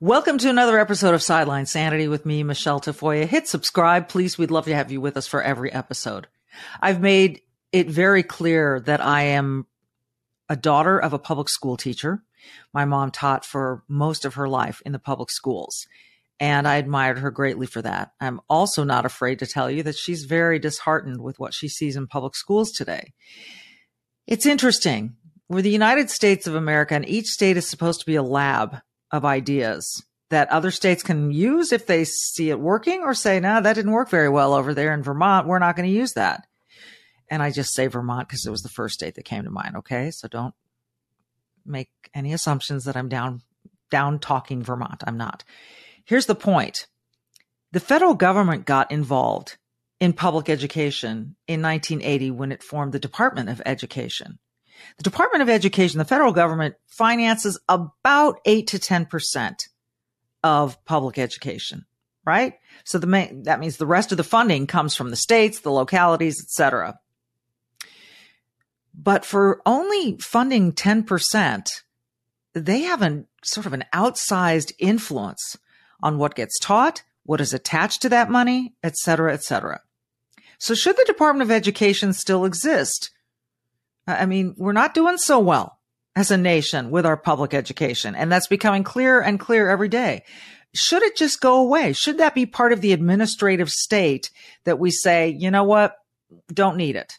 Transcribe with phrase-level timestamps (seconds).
[0.00, 3.26] Welcome to another episode of Sideline Sanity with me, Michelle Tafoya.
[3.26, 4.38] Hit subscribe, please.
[4.38, 6.28] We'd love to have you with us for every episode.
[6.80, 7.40] I've made
[7.72, 9.66] it very clear that I am
[10.48, 12.22] a daughter of a public school teacher.
[12.72, 15.88] My mom taught for most of her life in the public schools,
[16.38, 18.12] and I admired her greatly for that.
[18.20, 21.96] I'm also not afraid to tell you that she's very disheartened with what she sees
[21.96, 23.14] in public schools today.
[24.28, 25.16] It's interesting.
[25.48, 28.80] We're the United States of America, and each state is supposed to be a lab
[29.10, 33.60] of ideas that other states can use if they see it working or say, no,
[33.60, 35.46] that didn't work very well over there in Vermont.
[35.46, 36.46] We're not going to use that.
[37.30, 39.76] And I just say Vermont because it was the first state that came to mind.
[39.76, 40.10] Okay.
[40.10, 40.54] So don't
[41.64, 43.42] make any assumptions that I'm down,
[43.90, 45.02] down talking Vermont.
[45.06, 45.44] I'm not.
[46.04, 46.86] Here's the point.
[47.72, 49.56] The federal government got involved
[50.00, 54.38] in public education in 1980 when it formed the Department of Education.
[54.96, 59.68] The Department of Education, the federal government finances about eight to 10%
[60.42, 61.86] of public education,
[62.24, 62.54] right?
[62.84, 65.70] So the main, that means the rest of the funding comes from the states, the
[65.70, 66.98] localities, et cetera.
[68.94, 71.82] But for only funding 10%,
[72.54, 75.56] they have a sort of an outsized influence
[76.02, 79.80] on what gets taught, what is attached to that money, et cetera, et cetera.
[80.58, 83.10] So should the Department of Education still exist?
[84.08, 85.78] I mean, we're not doing so well
[86.16, 90.24] as a nation with our public education, and that's becoming clearer and clearer every day.
[90.74, 91.92] Should it just go away?
[91.92, 94.30] Should that be part of the administrative state
[94.64, 95.94] that we say, you know what,
[96.52, 97.18] don't need it?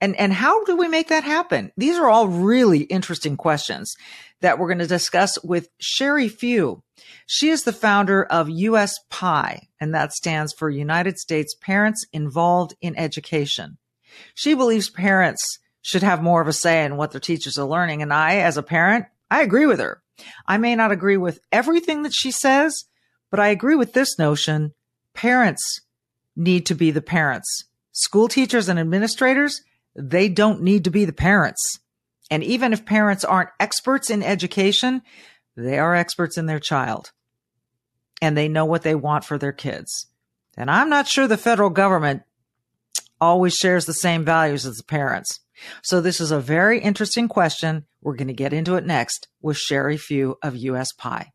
[0.00, 1.70] And, and how do we make that happen?
[1.76, 3.94] These are all really interesting questions
[4.40, 6.82] that we're going to discuss with Sheri Few.
[7.26, 12.74] She is the founder of US PI, and that stands for United States Parents Involved
[12.80, 13.78] in Education.
[14.34, 18.02] She believes parents should have more of a say in what their teachers are learning.
[18.02, 20.00] And I, as a parent, I agree with her.
[20.46, 22.84] I may not agree with everything that she says,
[23.30, 24.72] but I agree with this notion.
[25.14, 25.80] Parents
[26.36, 27.64] need to be the parents.
[27.92, 29.60] School teachers and administrators,
[29.94, 31.78] they don't need to be the parents.
[32.30, 35.02] And even if parents aren't experts in education,
[35.56, 37.12] they are experts in their child
[38.22, 40.06] and they know what they want for their kids.
[40.56, 42.22] And I'm not sure the federal government
[43.20, 45.40] always shares the same values as the parents.
[45.82, 47.86] So this is a very interesting question.
[48.00, 51.30] We're going to get into it next with Sheri Few of US PI.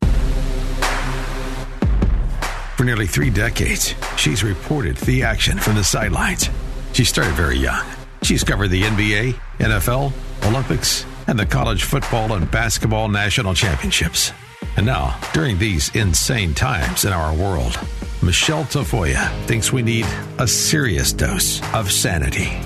[2.76, 6.48] For nearly three decades, she's reported the action from the sidelines.
[6.92, 7.84] She started very young.
[8.22, 10.12] She's covered the NBA, NFL,
[10.46, 14.32] Olympics, and the college football and basketball national championships.
[14.76, 17.76] And now, during these insane times in our world,
[18.22, 20.06] Michelle Tafoya thinks we need
[20.38, 22.60] a serious dose of sanity.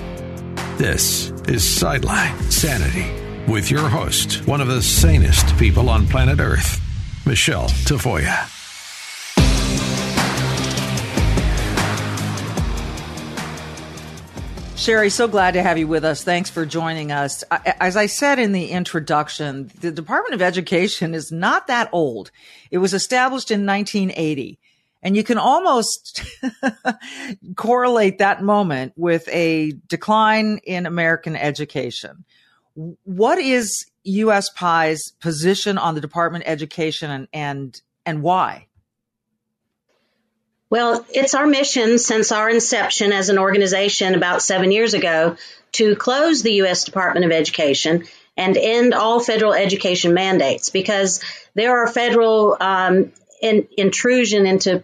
[0.77, 3.11] This is Sideline Sanity
[3.51, 6.79] with your host, one of the sanest people on planet Earth,
[7.25, 8.49] Michelle Tafoya.
[14.75, 16.23] Sheri, so glad to have you with us.
[16.25, 17.43] Thanks for joining us.
[17.79, 22.31] As I said in the introduction, the Department of Education is not that old.
[22.69, 24.59] It was established in 1980.
[25.03, 26.23] And you can almost
[27.55, 32.23] correlate that moment with a decline in American education.
[33.03, 38.67] What is US PI's position on the Department of Education and, and, and why?
[40.69, 45.35] Well, it's our mission since our inception as an organization about seven years ago
[45.73, 46.85] to close the U.S.
[46.85, 51.21] Department of Education and end all federal education mandates because
[51.53, 53.11] there are federal um,
[53.41, 54.83] in, intrusion into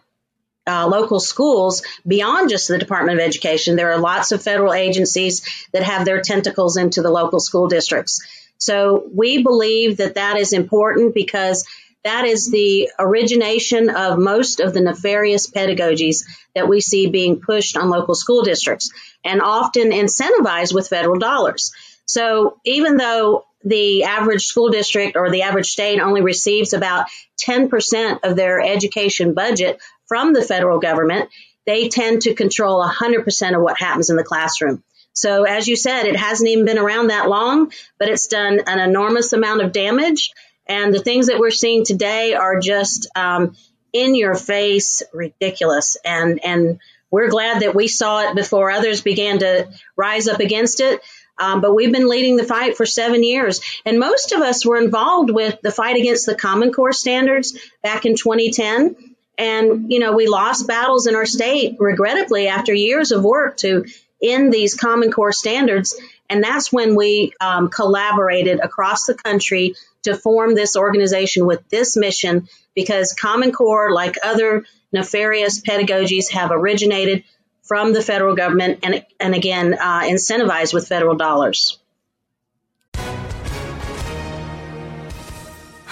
[0.67, 3.75] uh, local schools beyond just the Department of Education.
[3.75, 8.21] There are lots of federal agencies that have their tentacles into the local school districts.
[8.57, 11.65] So we believe that that is important because
[12.03, 16.25] that is the origination of most of the nefarious pedagogies
[16.55, 18.91] that we see being pushed on local school districts
[19.23, 21.71] and often incentivized with federal dollars.
[22.05, 27.07] So even though the average school district or the average state only receives about
[27.45, 29.79] 10% of their education budget
[30.09, 31.29] from the federal government,
[31.65, 34.83] they tend to control 100% of what happens in the classroom.
[35.13, 38.79] So, as you said, it hasn't even been around that long, but it's done an
[38.79, 40.31] enormous amount of damage.
[40.67, 43.55] And the things that we're seeing today are just um,
[43.93, 45.97] in your face, ridiculous.
[46.05, 46.79] And and
[47.11, 51.01] we're glad that we saw it before others began to rise up against it.
[51.39, 53.61] Um, but we've been leading the fight for seven years.
[53.85, 58.05] And most of us were involved with the fight against the Common Core standards back
[58.05, 59.08] in 2010.
[59.39, 63.85] And, you know, we lost battles in our state, regrettably, after years of work to
[64.21, 65.97] end these Common Core standards.
[66.29, 71.95] And that's when we um, collaborated across the country to form this organization with this
[71.95, 77.23] mission because Common Core, like other nefarious pedagogies, have originated
[77.63, 81.79] from the federal government and, and again, uh, incentivized with federal dollars.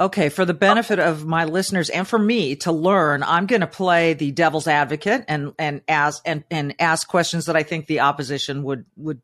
[0.00, 3.66] Okay, for the benefit of my listeners and for me to learn, I'm going to
[3.66, 8.00] play the devil's advocate and and ask and and ask questions that I think the
[8.00, 9.20] opposition would would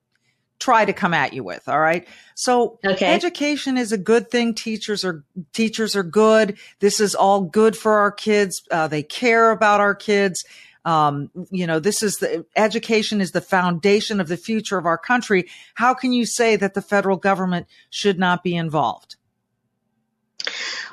[0.58, 1.66] try to come at you with.
[1.68, 2.06] All right.
[2.34, 3.14] So okay.
[3.14, 4.54] education is a good thing.
[4.54, 6.56] Teachers are, teachers are good.
[6.80, 8.62] This is all good for our kids.
[8.70, 10.44] Uh, they care about our kids.
[10.84, 14.98] Um, you know, this is the education is the foundation of the future of our
[14.98, 15.48] country.
[15.74, 19.15] How can you say that the federal government should not be involved?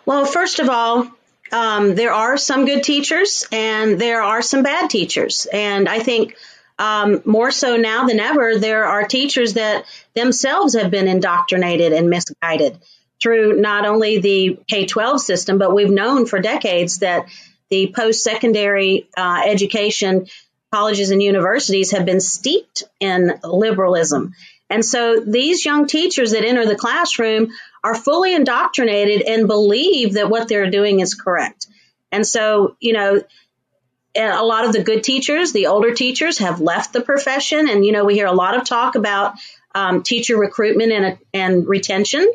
[0.05, 1.09] Well, first of all,
[1.51, 5.47] um, there are some good teachers and there are some bad teachers.
[5.51, 6.35] And I think
[6.79, 9.85] um, more so now than ever, there are teachers that
[10.15, 12.79] themselves have been indoctrinated and misguided
[13.21, 17.27] through not only the K 12 system, but we've known for decades that
[17.69, 20.27] the post secondary uh, education
[20.71, 24.33] colleges and universities have been steeped in liberalism.
[24.69, 27.49] And so these young teachers that enter the classroom
[27.83, 31.67] are fully indoctrinated and believe that what they're doing is correct.
[32.11, 33.21] And so, you know,
[34.15, 37.91] a lot of the good teachers, the older teachers, have left the profession, and you
[37.91, 39.33] know we hear a lot of talk about
[39.73, 42.31] um, teacher recruitment and and retention,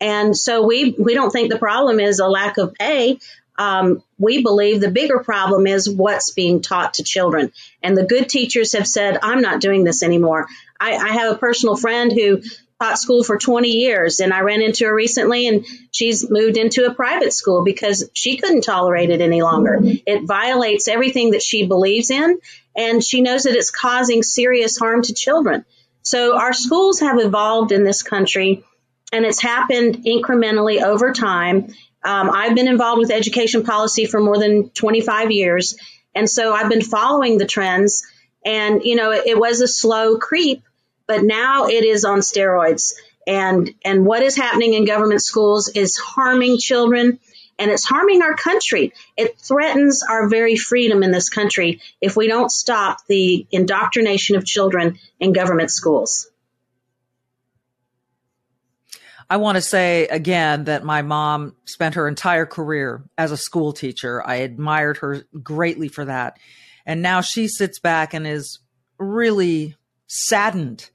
[0.00, 3.18] and so we we don't think the problem is a lack of pay.
[3.58, 7.52] Um, we believe the bigger problem is what's being taught to children,
[7.82, 11.38] and the good teachers have said, "I'm not doing this anymore." I, I have a
[11.38, 12.42] personal friend who
[12.82, 16.84] taught school for 20 years and I ran into her recently and she's moved into
[16.84, 19.78] a private school because she couldn't tolerate it any longer.
[19.82, 22.40] It violates everything that she believes in
[22.76, 25.64] and she knows that it's causing serious harm to children.
[26.02, 28.64] So our schools have evolved in this country
[29.12, 31.68] and it's happened incrementally over time.
[32.04, 35.76] Um, I've been involved with education policy for more than 25 years.
[36.16, 38.02] And so I've been following the trends
[38.44, 40.64] and, you know, it, it was a slow creep
[41.12, 42.94] but now it is on steroids.
[43.26, 47.20] And, and what is happening in government schools is harming children
[47.58, 48.94] and it's harming our country.
[49.14, 54.46] It threatens our very freedom in this country if we don't stop the indoctrination of
[54.46, 56.30] children in government schools.
[59.28, 63.74] I want to say again that my mom spent her entire career as a school
[63.74, 64.26] teacher.
[64.26, 66.38] I admired her greatly for that.
[66.86, 68.60] And now she sits back and is
[68.98, 69.76] really
[70.12, 70.90] saddened,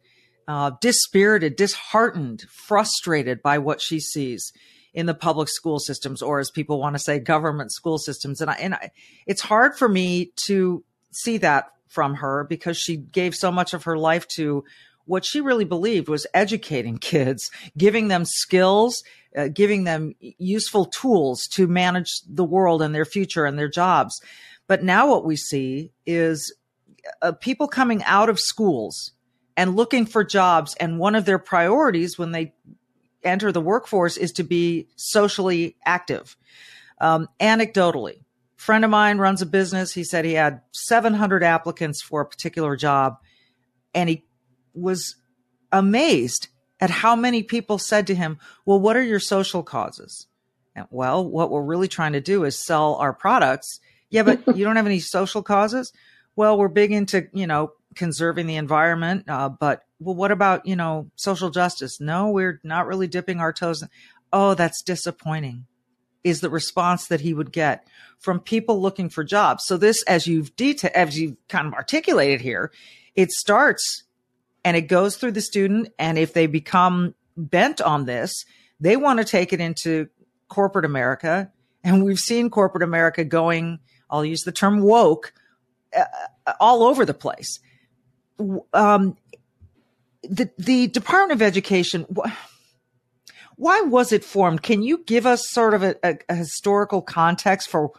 [0.47, 4.53] uh, dispirited, disheartened, frustrated by what she sees
[4.93, 8.41] in the public school systems, or as people want to say, government school systems.
[8.41, 8.91] And I, and I,
[9.25, 13.83] it's hard for me to see that from her because she gave so much of
[13.83, 14.63] her life to
[15.05, 19.03] what she really believed was educating kids, giving them skills,
[19.35, 24.19] uh, giving them useful tools to manage the world and their future and their jobs.
[24.67, 26.53] But now what we see is
[27.21, 29.13] uh, people coming out of schools
[29.57, 30.75] and looking for jobs.
[30.75, 32.53] And one of their priorities when they
[33.23, 36.37] enter the workforce is to be socially active.
[37.01, 38.21] Um, anecdotally,
[38.55, 39.91] friend of mine runs a business.
[39.93, 43.17] He said he had 700 applicants for a particular job
[43.93, 44.23] and he
[44.73, 45.15] was
[45.71, 46.49] amazed
[46.79, 50.27] at how many people said to him, well, what are your social causes?
[50.75, 53.79] And, Well, what we're really trying to do is sell our products.
[54.11, 55.91] Yeah, but you don't have any social causes.
[56.37, 59.25] Well, we're big into, you know, conserving the environment.
[59.27, 61.99] Uh, but well, what about, you know, social justice?
[61.99, 63.81] No, we're not really dipping our toes.
[63.81, 63.89] In.
[64.31, 65.65] Oh, that's disappointing
[66.23, 67.87] is the response that he would get
[68.19, 69.63] from people looking for jobs.
[69.65, 72.71] So this, as you've detailed, as you've kind of articulated here,
[73.15, 74.03] it starts
[74.63, 75.89] and it goes through the student.
[75.97, 78.45] And if they become bent on this,
[78.79, 80.07] they want to take it into
[80.49, 81.51] corporate America.
[81.83, 83.79] And we've seen corporate America going,
[84.09, 85.33] I'll use the term woke,
[85.97, 87.59] uh, all over the place.
[88.73, 89.17] Um,
[90.23, 92.05] the, the Department of Education,
[93.55, 94.61] why was it formed?
[94.61, 97.91] Can you give us sort of a, a, a historical context for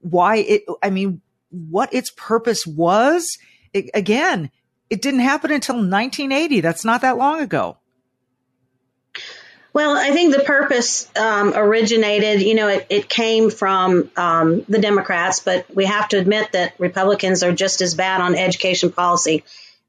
[0.00, 1.20] why it, I mean,
[1.50, 3.38] what its purpose was?
[3.72, 4.50] It, again,
[4.90, 6.60] it didn't happen until 1980.
[6.60, 7.78] That's not that long ago.
[9.74, 14.78] Well, I think the purpose um, originated, you know, it, it came from um, the
[14.78, 19.42] Democrats, but we have to admit that Republicans are just as bad on education policy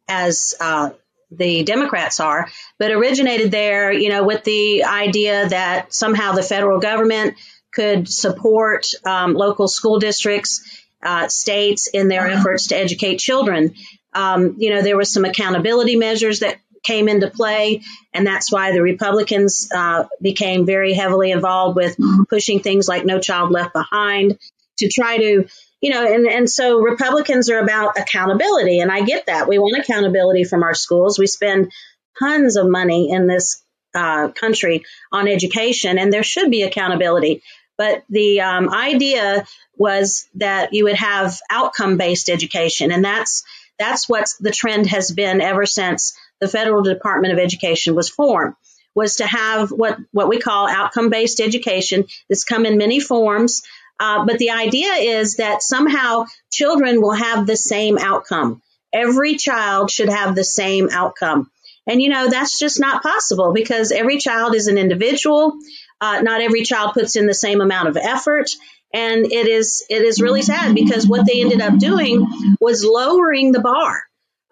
[0.08, 0.90] as uh,
[1.30, 2.50] the Democrats are,
[2.80, 7.36] but originated there, you know, with the idea that somehow the federal government
[7.72, 13.76] could support um, local school districts, uh, states in their efforts to educate children.
[14.14, 17.82] Um, you know, there were some accountability measures that came into play,
[18.14, 21.98] and that's why the Republicans uh, became very heavily involved with
[22.30, 24.38] pushing things like No Child Left Behind
[24.78, 25.48] to try to,
[25.82, 29.48] you know, and, and so Republicans are about accountability, and I get that.
[29.48, 31.18] We want accountability from our schools.
[31.18, 31.72] We spend
[32.20, 33.64] tons of money in this
[33.94, 37.42] uh, country on education, and there should be accountability.
[37.78, 39.46] But the um, idea
[39.78, 43.44] was that you would have outcome based education, and that's
[43.78, 48.56] that's what the trend has been ever since the federal Department of Education was formed
[48.96, 52.06] was to have what, what we call outcome based education.
[52.30, 53.62] This come in many forms.
[54.00, 58.62] Uh, but the idea is that somehow children will have the same outcome.
[58.94, 61.52] Every child should have the same outcome.
[61.88, 65.58] And you know, that's just not possible because every child is an individual.
[66.02, 68.50] Uh, not every child puts in the same amount of effort.
[68.94, 72.28] And it is, it is really sad because what they ended up doing
[72.60, 74.04] was lowering the bar.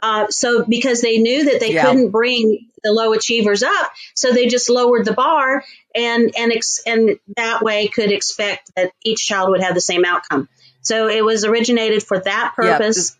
[0.04, 1.86] Uh, so because they knew that they yeah.
[1.86, 5.64] couldn't bring the low achievers up, so they just lowered the bar
[5.96, 10.04] and and ex- and that way could expect that each child would have the same
[10.04, 10.50] outcome.
[10.82, 13.16] So it was originated for that purpose.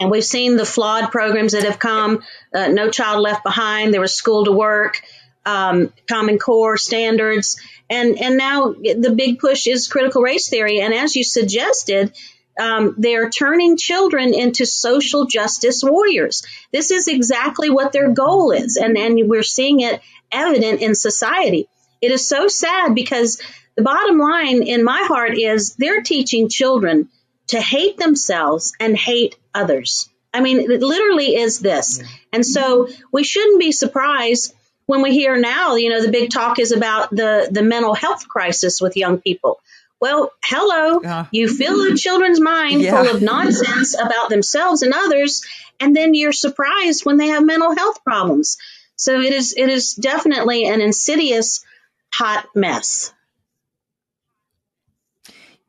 [0.00, 2.22] And we've seen the flawed programs that have come.
[2.54, 3.92] Uh, no Child Left Behind.
[3.92, 5.02] There was School to Work,
[5.44, 10.80] um, Common Core standards, and and now the big push is critical race theory.
[10.80, 12.14] And as you suggested,
[12.60, 16.42] um, they're turning children into social justice warriors.
[16.72, 21.68] This is exactly what their goal is, and, and we're seeing it evident in society.
[22.00, 23.40] It is so sad because
[23.76, 27.08] the bottom line in my heart is they're teaching children
[27.48, 30.08] to hate themselves and hate others.
[30.34, 32.02] I mean, it literally is this.
[32.32, 34.54] And so we shouldn't be surprised
[34.86, 38.28] when we hear now, you know, the big talk is about the, the mental health
[38.28, 39.60] crisis with young people.
[40.02, 41.00] Well, hello.
[41.00, 41.26] Yeah.
[41.30, 43.04] You fill a children's mind yeah.
[43.04, 45.46] full of nonsense about themselves and others,
[45.78, 48.56] and then you're surprised when they have mental health problems.
[48.96, 51.64] So it is it is definitely an insidious
[52.12, 53.14] hot mess.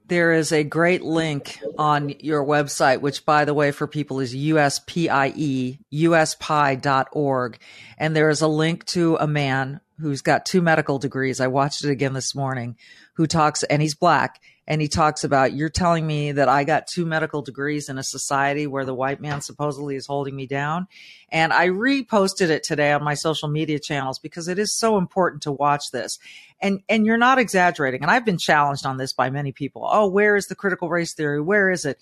[0.07, 4.33] There is a great link on your website, which by the way, for people is
[4.33, 7.59] USPIE, USPI.org.
[7.99, 11.39] And there is a link to a man who's got two medical degrees.
[11.39, 12.77] I watched it again this morning
[13.13, 16.87] who talks, and he's black, and he talks about, you're telling me that I got
[16.87, 20.87] two medical degrees in a society where the white man supposedly is holding me down.
[21.29, 25.43] And I reposted it today on my social media channels because it is so important
[25.43, 26.17] to watch this.
[26.61, 28.03] And, and you're not exaggerating.
[28.03, 29.87] And I've been challenged on this by many people.
[29.91, 31.41] Oh, where is the critical race theory?
[31.41, 31.97] Where is it?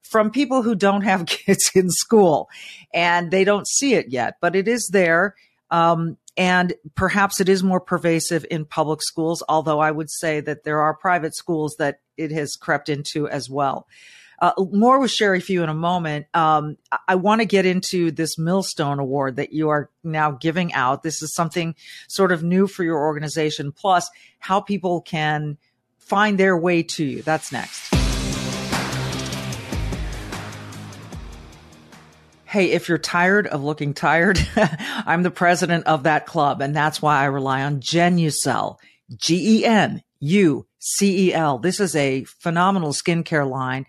[0.00, 2.48] From people who don't have kids in school
[2.94, 5.34] and they don't see it yet, but it is there.
[5.70, 10.64] Um, and perhaps it is more pervasive in public schools, although I would say that
[10.64, 13.86] there are private schools that it has crept into as well.
[14.38, 16.26] Uh, more with Sheri Few in a moment.
[16.34, 16.76] Um,
[17.08, 21.02] I want to get into this Millstone Award that you are now giving out.
[21.02, 21.74] This is something
[22.06, 25.56] sort of new for your organization, plus how people can
[25.98, 27.22] find their way to you.
[27.22, 27.95] That's next.
[32.56, 37.02] Hey, if you're tired of looking tired, I'm the president of that club, and that's
[37.02, 38.78] why I rely on Genucel,
[39.14, 41.58] G E N U C E L.
[41.58, 43.84] This is a phenomenal skincare line,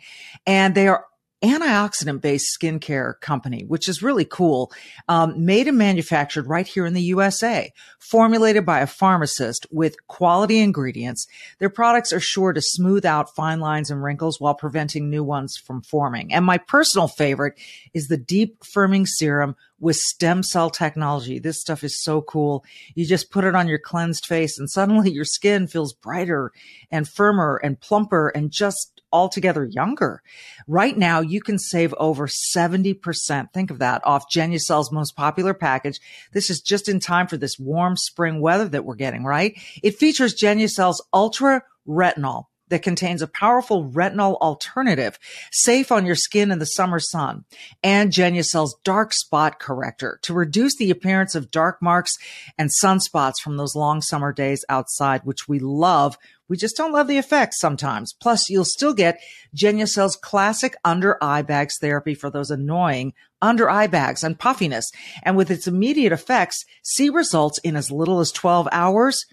[0.46, 1.06] and they are
[1.44, 4.72] antioxidant based skincare company, which is really cool.
[5.08, 10.60] Um, made and manufactured right here in the USA, formulated by a pharmacist with quality
[10.60, 11.28] ingredients.
[11.60, 15.58] Their products are sure to smooth out fine lines and wrinkles while preventing new ones
[15.58, 16.34] from forming.
[16.34, 17.60] And my personal favorite
[17.94, 21.40] is the deep firming serum with stem cell technology.
[21.40, 22.64] This stuff is so cool.
[22.96, 26.52] You just put it on your cleansed face and suddenly your skin feels brighter
[26.92, 30.22] and firmer and plumper and just altogether younger.
[30.68, 33.54] Right now, you can save over 70%.
[33.54, 36.00] Think of that off Genucel's most popular package.
[36.34, 39.58] This is just in time for this warm spring weather that we're getting, right?
[39.82, 45.18] It features Genucel's ultra retinol that contains a powerful retinol alternative,
[45.52, 47.46] safe on your skin in the summer sun,
[47.84, 52.12] and Genucel's dark spot corrector to reduce the appearance of dark marks
[52.58, 56.18] and sunspots from those long summer days outside, which we love.
[56.50, 58.14] We just don't love the effects sometimes.
[58.14, 59.22] Plus, you'll still get
[59.56, 64.90] Genucel's classic under eye bags therapy for those annoying under eye bags and puffiness.
[65.24, 69.26] And with its immediate effects, see results in as little as 12 hours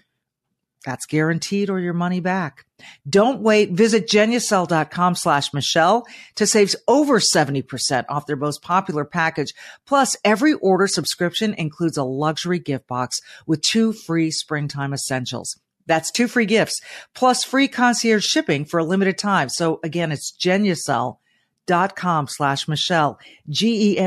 [0.85, 2.65] that's guaranteed or your money back.
[3.09, 3.71] Don't wait.
[3.71, 9.53] Visit genucel.com slash Michelle to save over 70% off their most popular package.
[9.85, 15.59] Plus, every order subscription includes a luxury gift box with two free springtime essentials.
[15.87, 16.79] That's two free gifts
[17.13, 19.49] plus free concierge shipping for a limited time.
[19.49, 24.01] So again, it's genucel.com slash Michelle, G-E-N-U-C-E-L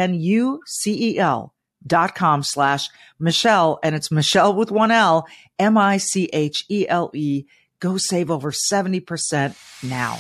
[1.87, 3.79] dot com slash Michelle.
[3.83, 5.27] And it's Michelle with one L,
[5.59, 7.45] M-I-C-H-E-L-E.
[7.81, 10.17] Go save over 70% now.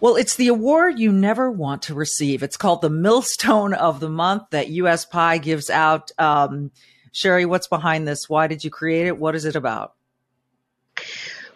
[0.00, 2.42] Well, it's the award you never want to receive.
[2.42, 6.10] It's called the Millstone of the Month that USPIE gives out.
[6.18, 6.72] Um,
[7.14, 8.28] Sheri, what's behind this?
[8.28, 9.16] Why did you create it?
[9.16, 9.94] What is it about?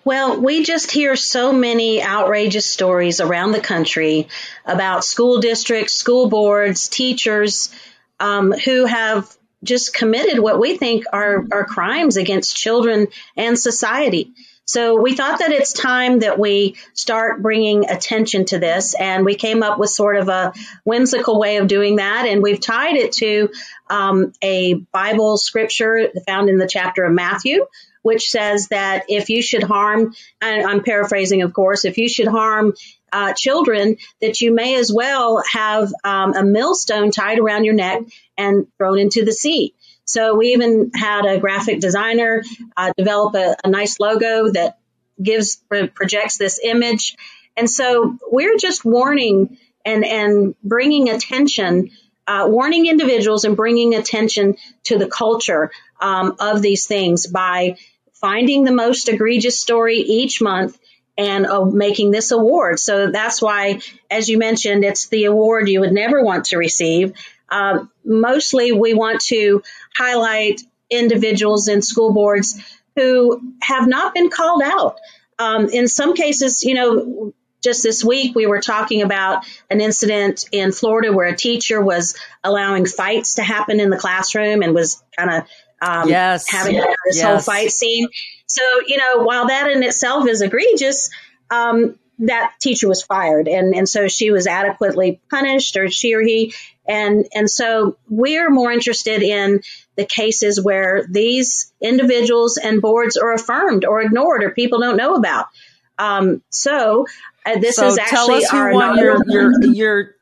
[0.09, 4.29] Well, we just hear so many outrageous stories around the country
[4.65, 7.69] about school districts, school boards, teachers
[8.19, 9.31] um, who have
[9.63, 14.33] just committed what we think are, are crimes against children and society.
[14.65, 19.35] So we thought that it's time that we start bringing attention to this, and we
[19.35, 20.55] came up with sort of a
[20.85, 23.51] whimsical way of doing that, and we've tied it to
[23.91, 27.67] um, a Bible scripture found in the chapter of Matthew,
[28.03, 32.29] which says that if you should harm, and I'm paraphrasing, of course, if you should
[32.29, 32.75] harm
[33.13, 38.03] uh, children, that you may as well have um, a millstone tied around your neck
[38.37, 39.75] and thrown into the sea.
[40.05, 42.43] So we even had a graphic designer
[42.77, 44.79] uh, develop a, a, nice logo that
[45.23, 45.63] gives
[45.95, 47.15] projects this image.
[47.59, 51.91] And so we're just warning and and bringing attention,
[52.29, 57.77] uh, warning individuals and bringing attention to the culture um, of these things by
[58.13, 60.79] finding the most egregious story each month
[61.17, 62.79] and uh, making this award.
[62.79, 67.15] So that's why, as you mentioned, it's the award you would never want to receive.
[67.49, 69.63] Uh, mostly, we want to
[69.97, 70.61] highlight
[70.91, 72.61] individuals in school boards
[72.95, 74.99] who have not been called out.
[75.39, 80.45] Um, in some cases, you know, just this week we were talking about an incident
[80.53, 85.03] in Florida where a teacher was allowing fights to happen in the classroom and was
[85.17, 85.49] kind of
[85.81, 86.49] um, yes.
[86.49, 87.25] having this yes.
[87.25, 88.09] whole fight scene.
[88.47, 91.11] So, you know, while that in itself is egregious,
[91.51, 96.21] um, that teacher was fired and, and so she was adequately punished or she or
[96.21, 96.53] he.
[96.87, 99.61] And, and so we're more interested in
[99.95, 105.15] the cases where these individuals and boards are affirmed or ignored or people don't know
[105.15, 105.47] about.
[105.99, 107.07] Um, so
[107.57, 110.15] uh, this so is actually our your, your, your,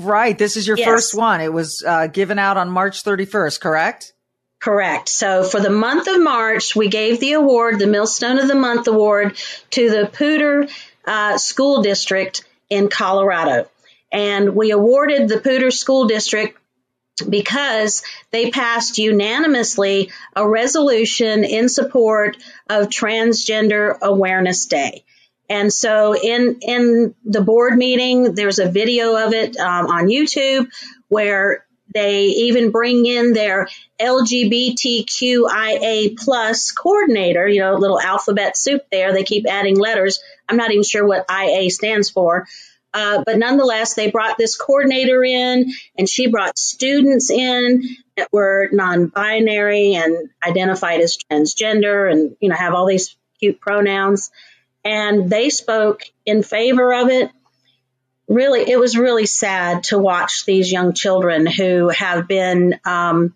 [0.00, 0.36] right.
[0.36, 0.86] This is your yes.
[0.86, 1.40] first one.
[1.40, 4.12] It was uh, given out on March 31st, correct?
[4.60, 5.08] Correct.
[5.08, 8.88] So for the month of March, we gave the award, the Millstone of the Month
[8.88, 9.38] award,
[9.70, 10.70] to the Poudre
[11.06, 13.68] uh, School District in Colorado.
[14.12, 16.58] And we awarded the Poudre School District
[17.28, 22.36] because they passed unanimously a resolution in support
[22.68, 25.04] of Transgender Awareness Day.
[25.50, 30.68] And so in in the board meeting, there's a video of it um, on YouTube
[31.08, 33.66] where they even bring in their
[34.00, 39.12] LGBTQIA plus coordinator, you know, little alphabet soup there.
[39.12, 40.20] They keep adding letters.
[40.48, 42.46] I'm not even sure what IA stands for.
[42.92, 47.84] Uh, but nonetheless, they brought this coordinator in and she brought students in
[48.16, 54.32] that were non-binary and identified as transgender and, you know, have all these cute pronouns.
[54.84, 57.30] And they spoke in favor of it
[58.30, 63.34] really, it was really sad to watch these young children who have been um,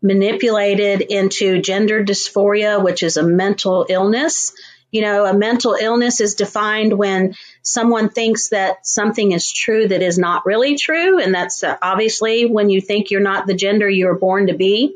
[0.00, 4.52] manipulated into gender dysphoria, which is a mental illness.
[4.92, 10.02] You know, a mental illness is defined when someone thinks that something is true that
[10.02, 11.18] is not really true.
[11.18, 14.54] And that's uh, obviously when you think you're not the gender you were born to
[14.54, 14.94] be.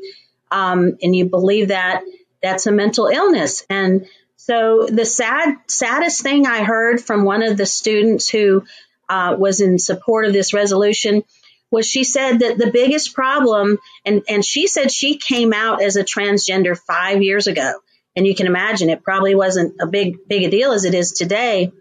[0.51, 2.03] Um, and you believe that
[2.41, 3.65] that's a mental illness.
[3.69, 4.07] And
[4.49, 8.63] so the sad, saddest thing I heard from one of the students who
[9.07, 11.23] uh, was in support of this resolution
[11.69, 15.97] was she said that the biggest problem, and, and she said she came out as
[15.97, 17.73] a transgender five years ago.
[18.15, 21.11] And you can imagine it probably wasn't a big, big a deal as it is
[21.11, 21.71] today.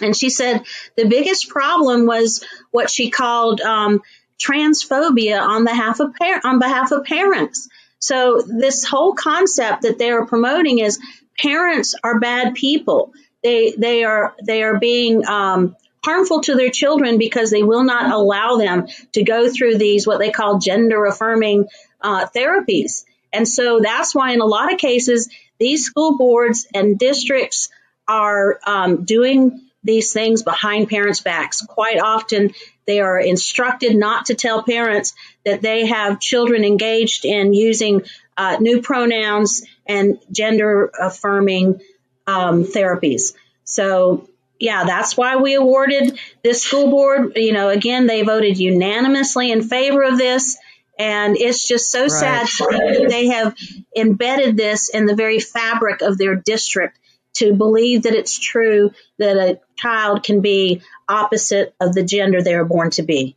[0.00, 0.62] And she said
[0.96, 4.02] the biggest problem was what she called um,
[4.40, 7.68] transphobia on behalf of par- on behalf of parents.
[8.00, 10.98] So this whole concept that they are promoting is
[11.42, 13.12] parents are bad people.
[13.42, 18.12] They they are they are being um, harmful to their children because they will not
[18.12, 21.66] allow them to go through these what they call gender affirming
[22.00, 23.04] uh, therapies.
[23.32, 25.28] And so that's why in a lot of cases
[25.58, 27.68] these school boards and districts
[28.08, 31.62] are um, doing these things behind parents' backs.
[31.62, 32.52] Quite often,
[32.86, 38.02] they are instructed not to tell parents that they have children engaged in using
[38.36, 41.80] uh, new pronouns and gender affirming
[42.26, 43.34] um, therapies.
[43.64, 47.32] So, yeah, that's why we awarded this school board.
[47.36, 50.56] You know, again, they voted unanimously in favor of this.
[50.98, 52.10] And it's just so right.
[52.10, 53.56] sad that they have
[53.96, 56.98] embedded this in the very fabric of their district
[57.34, 62.54] to believe that it's true that a child can be opposite of the gender they
[62.54, 63.36] are born to be.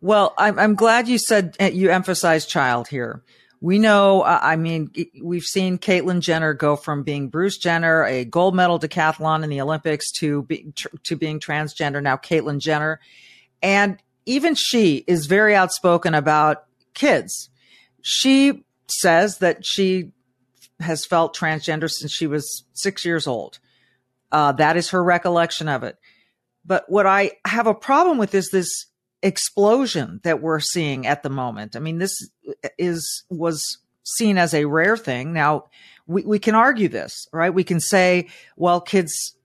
[0.00, 3.22] Well, I'm, I'm glad you said you emphasized child here.
[3.62, 4.90] We know, uh, I mean,
[5.22, 9.60] we've seen Caitlyn Jenner go from being Bruce Jenner, a gold medal decathlon in the
[9.60, 12.02] Olympics, to be, to being transgender.
[12.02, 12.98] Now, Caitlyn Jenner,
[13.62, 17.50] and even she is very outspoken about kids.
[18.00, 20.10] She says that she
[20.80, 23.60] has felt transgender since she was six years old.
[24.32, 25.96] Uh, that is her recollection of it.
[26.64, 28.86] But what I have a problem with is this
[29.22, 31.76] explosion that we're seeing at the moment.
[31.76, 32.30] I mean, this
[32.78, 35.32] is was seen as a rare thing.
[35.32, 35.66] Now
[36.06, 37.54] we, we can argue this, right?
[37.54, 39.36] We can say, well, kids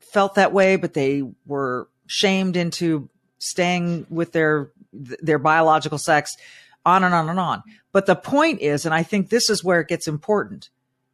[0.00, 6.36] felt that way, but they were shamed into staying with their their biological sex,
[6.84, 7.62] on and on and on.
[7.92, 10.68] But the point is, and I think this is where it gets important.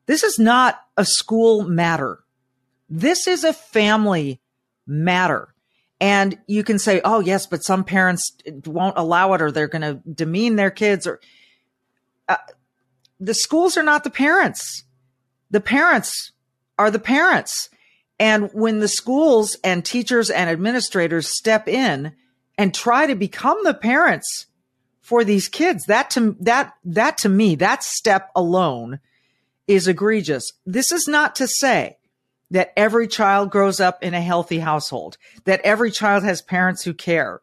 [0.07, 2.19] This is not a school matter.
[2.91, 4.41] This is a family
[4.87, 5.55] matter.
[6.01, 8.33] And you can say, oh, yes, but some parents
[8.65, 11.21] won't allow it or they're going to demean their kids or
[12.29, 12.37] uh,
[13.19, 14.85] the schools are not the parents.
[15.51, 16.33] The parents
[16.79, 17.69] are the parents.
[18.19, 22.15] And when the schools and teachers and administrators step in
[22.57, 24.47] and try to become the parents
[25.01, 29.01] for these kids, that to that that to me, that step alone
[29.67, 30.53] is egregious.
[30.67, 31.99] This is not to say
[32.51, 36.95] that every child grows up in a healthy household, that every child has parents who
[36.95, 37.41] care,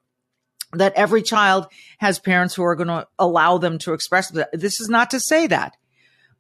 [0.74, 1.68] that every child
[2.00, 4.50] has parents who are going to allow them to express that.
[4.52, 5.78] This is not to say that.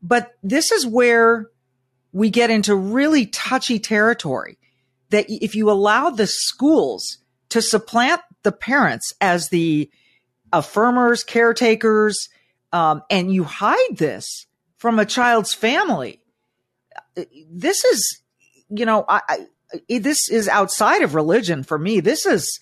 [0.01, 1.49] But this is where
[2.11, 4.57] we get into really touchy territory
[5.09, 9.89] that if you allow the schools to supplant the parents as the
[10.51, 12.29] affirmers, caretakers,
[12.71, 14.47] um, and you hide this,
[14.77, 16.21] from a child's family.
[17.49, 18.21] This is,
[18.69, 21.99] you know, I, I, this is outside of religion for me.
[21.99, 22.59] This is,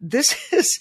[0.00, 0.80] this is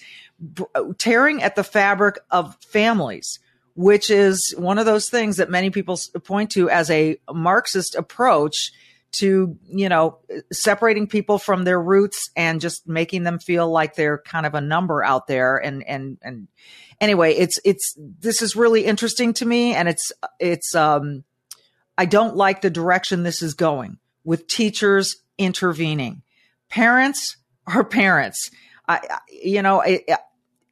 [0.98, 3.40] tearing at the fabric of families,
[3.76, 8.72] which is one of those things that many people point to as a Marxist approach
[9.14, 10.20] to, you know,
[10.52, 14.62] separating people from their roots and just making them feel like they're kind of a
[14.62, 16.48] number out there and, and, and,
[17.00, 21.24] anyway, it's it's this is really interesting to me, and it's it's um,
[21.98, 26.22] I don't like the direction this is going with teachers intervening.
[26.70, 28.52] Parents are parents.
[28.86, 30.02] I, you know, I,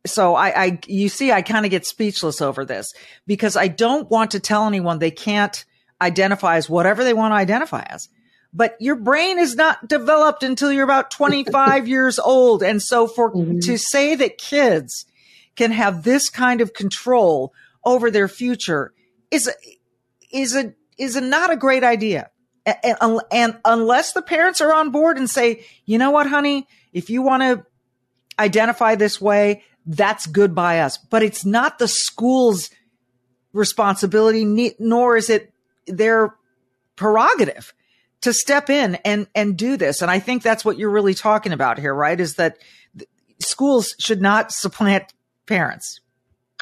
[0.06, 2.92] so I, I, you see, I kind of get speechless over this
[3.26, 5.64] because I don't want to tell anyone they can't
[6.02, 8.10] identify as whatever they want to identify as.
[8.54, 12.62] But your brain is not developed until you're about 25 years old.
[12.62, 13.60] And so for, mm-hmm.
[13.60, 15.06] to say that kids
[15.56, 17.54] can have this kind of control
[17.86, 18.94] over their future
[19.32, 19.50] is
[20.30, 22.30] is a is a not a great idea.
[22.66, 27.10] And, and unless the parents are on board and say, you know what, honey, if
[27.10, 27.66] you want to
[28.40, 30.98] identify this way, that's good by us.
[30.98, 32.70] But it's not the school's
[33.54, 35.54] responsibility, nor is it
[35.88, 36.36] their
[36.96, 37.74] prerogative
[38.22, 40.02] to step in and and do this.
[40.02, 42.20] And I think that's what you're really talking about here, right?
[42.20, 42.58] Is that
[43.40, 45.14] schools should not supplant
[45.46, 46.00] parents.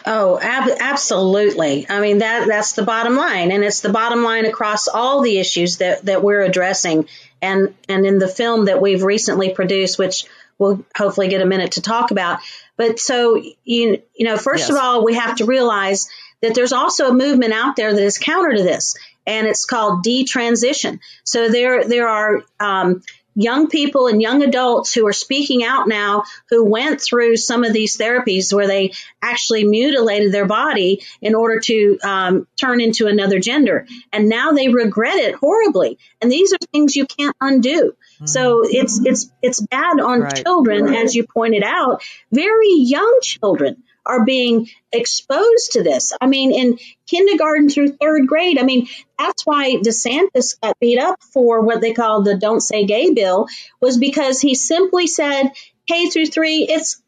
[0.05, 1.85] Oh, ab- absolutely.
[1.89, 5.37] I mean that that's the bottom line, and it's the bottom line across all the
[5.39, 7.07] issues that that we're addressing,
[7.41, 10.25] and and in the film that we've recently produced, which
[10.57, 12.39] we'll hopefully get a minute to talk about.
[12.75, 14.69] But so you you know, first yes.
[14.71, 16.09] of all, we have to realize
[16.41, 20.03] that there's also a movement out there that is counter to this, and it's called
[20.03, 20.99] detransition.
[21.23, 23.03] So there there are um,
[23.35, 27.73] young people and young adults who are speaking out now who went through some of
[27.73, 33.39] these therapies where they actually mutilated their body in order to um, turn into another
[33.39, 38.25] gender and now they regret it horribly and these are things you can't undo mm-hmm.
[38.25, 40.43] so it's it's it's bad on right.
[40.43, 46.13] children as you pointed out very young children are being exposed to this.
[46.19, 48.87] I mean, in kindergarten through third grade, I mean,
[49.17, 53.47] that's why DeSantis got beat up for what they call the Don't Say Gay bill,
[53.81, 55.51] was because he simply said
[55.87, 57.01] K through three, it's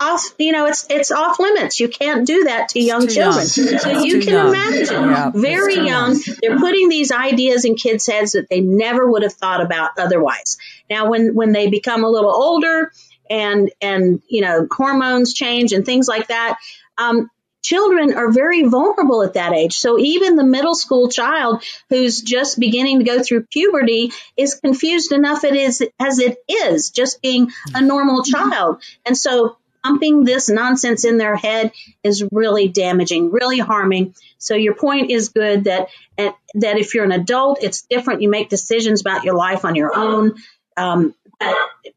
[0.00, 1.78] off, you know, it's it's off limits.
[1.78, 3.46] You can't do that to young children.
[3.54, 3.78] Young.
[3.78, 4.48] So you can young.
[4.48, 9.08] imagine, yeah, very young, young, they're putting these ideas in kids' heads that they never
[9.08, 10.56] would have thought about otherwise.
[10.90, 12.90] Now, when when they become a little older
[13.32, 16.58] and and you know hormones change and things like that.
[16.98, 17.30] Um,
[17.62, 19.74] children are very vulnerable at that age.
[19.74, 25.12] So even the middle school child who's just beginning to go through puberty is confused
[25.12, 28.82] enough it is as it is just being a normal child.
[29.06, 34.14] And so pumping this nonsense in their head is really damaging, really harming.
[34.38, 38.22] So your point is good that that if you're an adult, it's different.
[38.22, 40.34] You make decisions about your life on your own.
[40.76, 41.14] Um,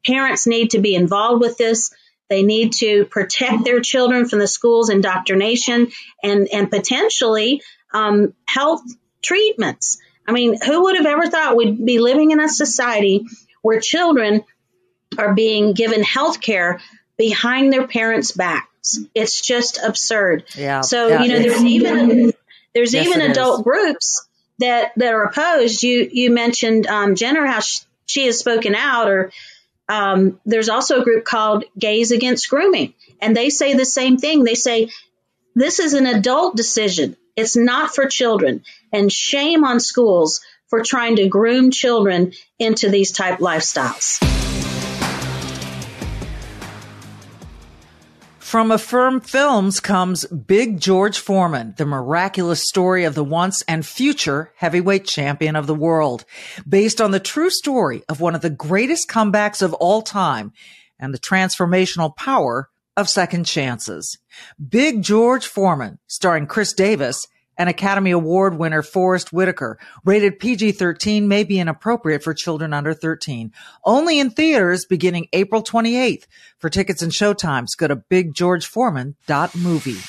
[0.06, 1.92] parents need to be involved with this.
[2.28, 8.82] They need to protect their children from the school's indoctrination and, and potentially um, health
[9.22, 9.98] treatments.
[10.26, 13.24] I mean, who would have ever thought we'd be living in a society
[13.62, 14.42] where children
[15.16, 16.80] are being given health care
[17.16, 18.98] behind their parents' backs?
[19.14, 20.44] It's just absurd.
[20.56, 20.80] Yeah.
[20.80, 22.32] So, yeah, you know, there's even
[22.74, 23.64] there's yes, even adult is.
[23.64, 24.26] groups
[24.58, 25.82] that that are opposed.
[25.82, 27.60] You you mentioned um, Jenner how
[28.06, 29.32] she, has spoken out or
[29.88, 34.42] um, there's also a group called Gays Against Grooming, and they say the same thing.
[34.42, 34.90] They say
[35.54, 37.16] this is an adult decision.
[37.36, 43.12] It's not for children, and shame on schools for trying to groom children into these
[43.12, 44.35] type lifestyles.
[48.46, 54.52] From Affirm Films comes Big George Foreman, the miraculous story of the once and future
[54.54, 56.24] heavyweight champion of the world,
[56.66, 60.52] based on the true story of one of the greatest comebacks of all time
[60.96, 64.16] and the transformational power of second chances.
[64.68, 67.26] Big George Foreman, starring Khris Davis,
[67.58, 69.78] and Academy Award winner Forest Whitaker.
[70.04, 73.52] Rated PG-13 may be inappropriate for children under 13.
[73.84, 76.24] Only in theaters beginning April 28th.
[76.58, 80.00] For tickets and showtimes, go to biggeorgeforeman.movie.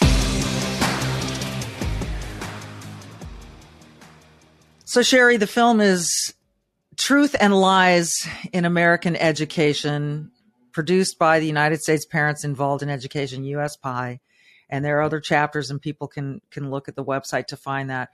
[4.85, 6.33] So Sheri, the film is
[6.95, 10.31] Truth and Lies in American Education,
[10.71, 14.19] produced by the United States Parents Involved in Education, USPI
[14.69, 17.89] and there are other chapters and people can can look at the website to find
[17.89, 18.09] that.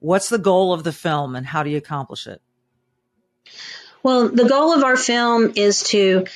[0.00, 2.40] What's the goal of the film and how do you accomplish it?
[4.02, 6.26] Well the goal of our film is to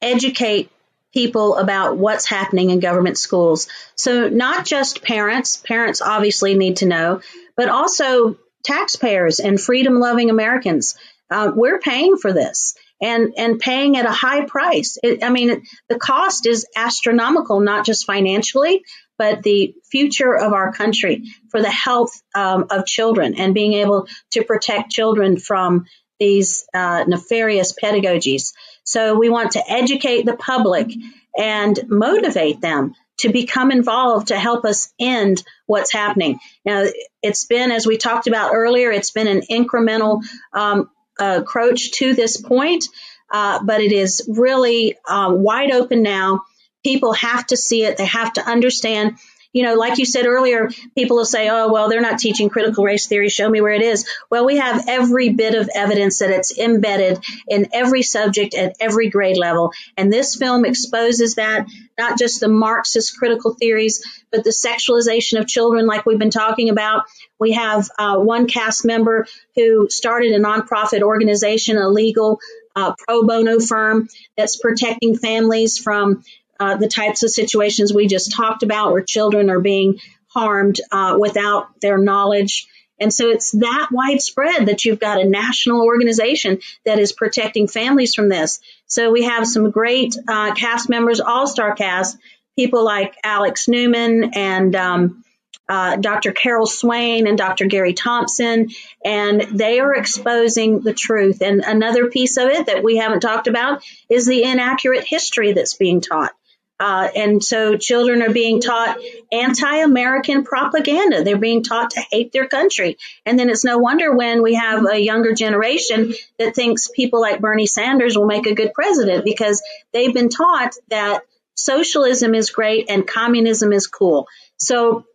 [0.00, 0.70] educate
[1.12, 3.68] people about what's happening in government schools.
[3.94, 7.20] So not just parents parents obviously need to know
[7.56, 10.96] but also taxpayers and freedom loving americans.
[11.28, 14.98] Uh, we're paying for this and and paying at a high price.
[15.02, 18.84] It, I mean, the cost is astronomical, not just financially,
[19.18, 24.06] but the future of our country for the health um, of children and being able
[24.32, 25.86] to protect children from
[26.18, 28.52] these uh, nefarious pedagogies.
[28.84, 30.92] So we want to educate the public
[31.36, 36.38] and motivate them to become involved to help us end what's happening.
[36.64, 36.86] Now,
[37.22, 42.36] it's been, as we talked about earlier, it's been an incremental um, approach to this
[42.36, 42.84] point,
[43.32, 46.42] uh, but it is really uh, wide open now
[46.86, 47.96] people have to see it.
[47.96, 49.18] They have to understand.
[49.52, 52.84] You know, like you said earlier, people will say, oh, well, they're not teaching critical
[52.84, 53.28] race theory.
[53.28, 54.06] Show me where it is.
[54.30, 57.18] Well, we have every bit of evidence that it's embedded
[57.48, 59.72] in every subject at every grade level.
[59.96, 61.66] And this film exposes that,
[61.98, 66.68] not just the Marxist critical theories, but the sexualization of children, like we've been talking
[66.68, 67.04] about.
[67.40, 72.38] We have uh, one cast member who started a nonprofit organization, a legal
[72.76, 76.22] uh, pro bono firm that's protecting families from
[76.58, 81.16] uh, the types of situations we just talked about where children are being harmed uh,
[81.18, 82.66] without their knowledge.
[82.98, 88.14] And so it's that widespread that you've got a national organization that is protecting families
[88.14, 88.60] from this.
[88.86, 92.16] So we have some great uh, cast members, all star cast,
[92.56, 95.24] people like Alex Newman and um,
[95.68, 96.32] uh, Dr.
[96.32, 97.66] Carol Swain and Dr.
[97.66, 98.70] Gary Thompson,
[99.04, 101.42] and they are exposing the truth.
[101.42, 105.74] And another piece of it that we haven't talked about is the inaccurate history that's
[105.74, 106.32] being taught.
[106.78, 108.98] Uh, and so children are being taught
[109.32, 111.24] anti-American propaganda.
[111.24, 112.98] They're being taught to hate their country.
[113.24, 117.40] And then it's no wonder when we have a younger generation that thinks people like
[117.40, 119.62] Bernie Sanders will make a good president because
[119.92, 121.22] they've been taught that
[121.54, 124.26] socialism is great and communism is cool.
[124.58, 125.06] So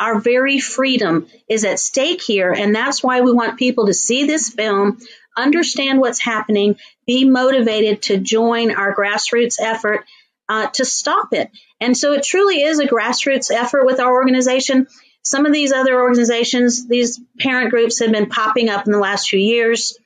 [0.00, 2.52] our very freedom is at stake here.
[2.52, 4.98] And that's why we want people to see this film,
[5.36, 10.06] understand what's happening, be motivated to join our grassroots effort
[10.48, 11.50] uh, to stop it.
[11.80, 14.86] And so it truly is a grassroots effort with our organization.
[15.22, 19.28] Some of these other organizations, these parent groups have been popping up in the last
[19.28, 19.98] few years,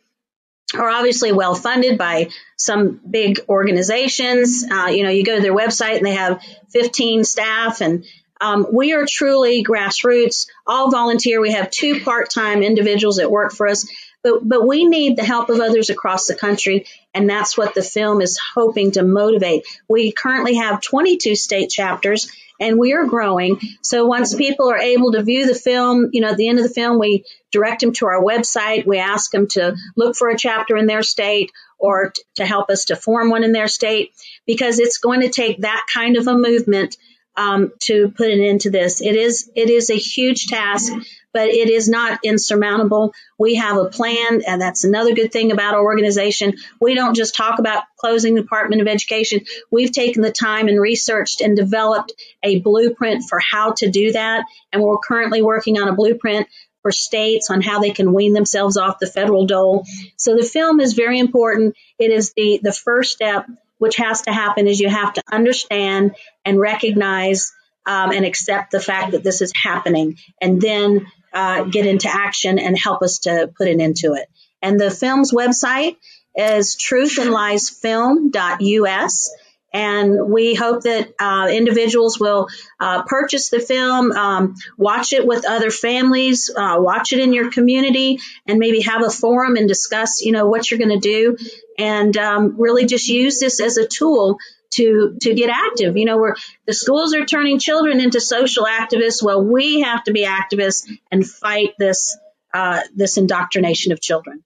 [0.74, 4.64] are obviously well funded by some big organizations.
[4.70, 8.04] Uh, you know, you go to their website and they have 15 staff and
[8.40, 11.40] um, we are truly grassroots, all volunteer.
[11.40, 13.88] We have two part-time individuals that work for us,
[14.22, 17.82] but but we need the help of others across the country, and that's what the
[17.82, 19.64] film is hoping to motivate.
[19.88, 23.60] We currently have 22 state chapters, and we are growing.
[23.82, 26.64] So once people are able to view the film, you know, at the end of
[26.64, 28.86] the film, we direct them to our website.
[28.86, 32.70] We ask them to look for a chapter in their state or t- to help
[32.70, 34.12] us to form one in their state
[34.46, 36.96] because it's going to take that kind of a movement
[37.36, 39.00] um, to put an end to this.
[39.00, 40.92] It is it is a huge task,
[41.32, 43.12] but it is not insurmountable.
[43.38, 46.54] We have a plan, and that's another good thing about our organization.
[46.80, 49.44] We don't just talk about closing the Department of Education.
[49.70, 52.12] We've taken the time and researched and developed
[52.42, 56.48] a blueprint for how to do that, and we're currently working on a blueprint
[56.82, 59.84] for states on how they can wean themselves off the federal dole.
[60.16, 61.74] So the film is very important.
[61.98, 63.46] It is the the first step
[63.78, 67.52] which has to happen is you have to understand and recognize
[67.86, 72.58] um, and accept the fact that this is happening and then uh, get into action
[72.58, 74.28] and help us to put an end to it.
[74.62, 75.96] And the film's website
[76.34, 79.36] is truthandliesfilm.us.
[79.72, 82.48] And we hope that uh, individuals will
[82.80, 87.50] uh, purchase the film, um, watch it with other families, uh, watch it in your
[87.50, 91.36] community, and maybe have a forum and discuss, you know, what you're going to do,
[91.78, 94.38] and um, really just use this as a tool
[94.72, 95.96] to to get active.
[95.96, 99.22] You know, where the schools are turning children into social activists.
[99.22, 102.16] Well, we have to be activists and fight this
[102.52, 104.42] uh, this indoctrination of children.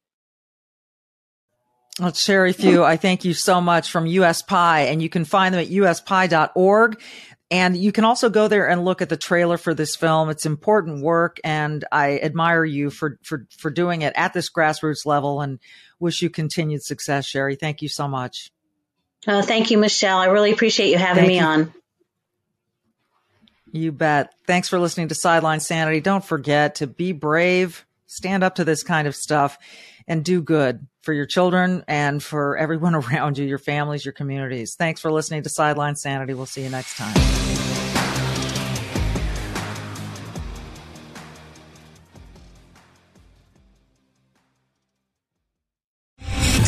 [1.98, 5.60] Well, Sheri Few, I thank you so much from USPIE, and you can find them
[5.60, 7.00] at uspie.org.
[7.52, 10.30] And you can also go there and look at the trailer for this film.
[10.30, 15.04] It's important work, and I admire you for for for doing it at this grassroots
[15.04, 15.40] level.
[15.40, 15.58] And
[15.98, 17.58] wish you continued success, Sheri.
[17.58, 18.52] Thank you so much.
[19.26, 20.18] Oh, thank you, Michelle.
[20.18, 21.44] I really appreciate you having thank me you.
[21.44, 21.74] on.
[23.72, 24.32] You bet.
[24.46, 26.00] Thanks for listening to Sideline Sanity.
[26.00, 29.58] Don't forget to be brave, stand up to this kind of stuff,
[30.08, 34.74] and do good for your children and for everyone around you, your families, your communities.
[34.78, 36.34] Thanks for listening to Sideline Sanity.
[36.34, 37.59] We'll see you next time.